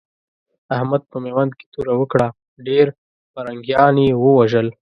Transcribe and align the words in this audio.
احمد 0.75 1.01
په 1.11 1.17
ميوند 1.25 1.51
کې 1.57 1.65
توره 1.73 1.93
وکړه؛ 1.97 2.27
ډېر 2.67 2.85
پرنګيان 3.33 3.95
يې 4.05 4.09
ووژل. 4.23 4.67